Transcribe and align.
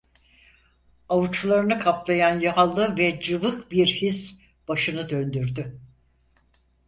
Avuçlarını 1.09 1.79
kaplayan 1.79 2.39
yağlı 2.39 2.97
ve 2.97 3.19
cıvık 3.19 3.71
bir 3.71 3.85
his 3.87 4.41
başını 4.67 5.09
döndürdü. 5.09 5.79